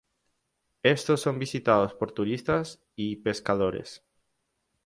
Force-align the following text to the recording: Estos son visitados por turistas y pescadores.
Estos 0.81 1.21
son 1.21 1.37
visitados 1.37 1.93
por 1.93 2.11
turistas 2.11 2.81
y 2.95 3.17
pescadores. 3.17 4.03